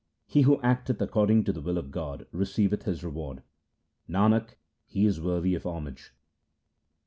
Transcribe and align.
He 0.25 0.41
who 0.41 0.59
acteth 0.63 0.99
according 0.99 1.43
to 1.43 1.53
the 1.53 1.61
will 1.61 1.77
of 1.77 1.91
God 1.91 2.25
receiveth 2.31 2.85
his 2.85 3.03
reward; 3.03 3.43
Nanak, 4.09 4.55
he 4.87 5.05
is 5.05 5.21
worthy 5.21 5.53
of 5.53 5.63
homage. 5.63 6.15